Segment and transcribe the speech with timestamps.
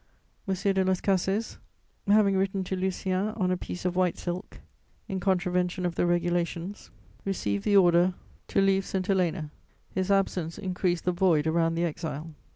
[0.47, 0.55] M.
[0.55, 1.59] de Las Cases,
[2.07, 4.59] having written to Lucien on a piece of white silk,
[5.07, 6.89] in contravention of the regulations,
[7.23, 8.15] received the order
[8.47, 9.05] to leave St.
[9.05, 9.51] Helena:
[9.91, 12.33] his absence increased the void around the exile.